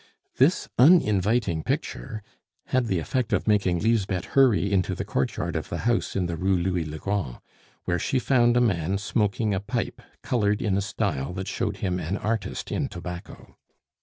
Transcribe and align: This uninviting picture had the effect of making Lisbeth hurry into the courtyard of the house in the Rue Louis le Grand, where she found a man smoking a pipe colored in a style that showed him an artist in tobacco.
This 0.37 0.67
uninviting 0.79 1.61
picture 1.61 2.23
had 2.69 2.87
the 2.87 2.97
effect 2.97 3.33
of 3.33 3.47
making 3.47 3.81
Lisbeth 3.81 4.25
hurry 4.25 4.71
into 4.73 4.95
the 4.95 5.05
courtyard 5.05 5.55
of 5.55 5.69
the 5.69 5.77
house 5.85 6.15
in 6.15 6.25
the 6.25 6.35
Rue 6.35 6.55
Louis 6.57 6.85
le 6.85 6.97
Grand, 6.97 7.37
where 7.85 7.99
she 7.99 8.17
found 8.17 8.57
a 8.57 8.61
man 8.61 8.97
smoking 8.97 9.53
a 9.53 9.59
pipe 9.59 10.01
colored 10.23 10.59
in 10.59 10.75
a 10.75 10.81
style 10.81 11.33
that 11.33 11.47
showed 11.47 11.77
him 11.85 11.99
an 11.99 12.17
artist 12.17 12.71
in 12.71 12.87
tobacco. 12.87 13.55